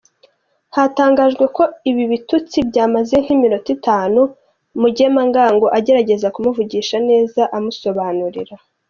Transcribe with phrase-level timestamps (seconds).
[0.75, 4.21] Hatangajwe ko ibi bitutsi byamaze nk’iminota itanu,
[4.81, 8.55] Mugemangango agerageza kumuvugisha neza, amusobanurira.